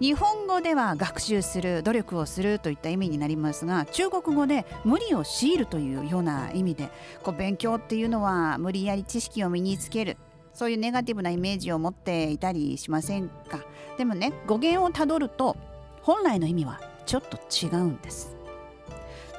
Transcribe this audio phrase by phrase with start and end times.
[0.00, 6.90] 日本語では学習する努力をするといった意味になりますが中国語で無理を強いるというような意味で
[7.22, 10.16] こう勉強っていうのは無理やり知識を身につける
[10.52, 13.64] そういうネガティブなイメージを持っていたりしませんか？
[13.96, 15.56] でもね語源をたどると
[16.02, 18.36] 本来の意味はちょっと違うんです。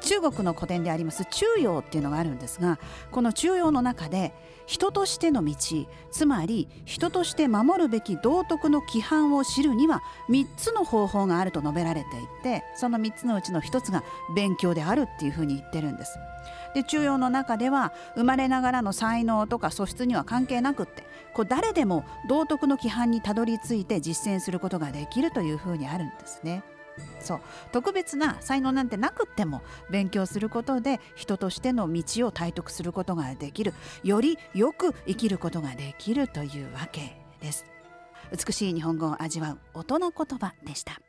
[0.05, 2.79] 中国の古典であります中庸っていうのがあるんですが
[3.11, 4.33] この中庸の中で
[4.67, 5.55] 人としての道
[6.11, 14.03] つまり人として守るべき道徳の規範を知るには3つの方法があると述べられていてその3つのうちの1つが
[14.35, 16.17] 勉強であるっていうふうに言ってるんです。
[16.73, 26.63] で中庸の中では生まれながらの才能とか素質には関係なくってこう誰でも道徳の規範にたどり着いて実践することができるというふうにあるんですね。
[27.19, 27.39] そう。
[27.71, 33.73] 特別な才能なんてなくっても勉強することで人としての道を体得することができる。
[34.03, 37.65] よりよく生きることができるというわけです。
[38.31, 40.99] 美しい日本語を味わう音の言葉でした。